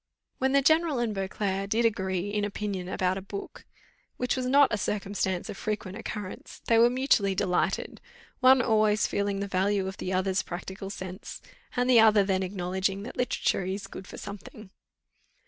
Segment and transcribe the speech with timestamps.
[0.39, 3.65] When the general and Beauclerc did agree in opinion about a book,
[4.17, 8.01] which was not a circumstance of frequent occurrence, they were mutually delighted;
[8.39, 11.39] one always feeling the value of the other's practical sense,
[11.75, 14.71] and the other then acknowledging that literature is good for something.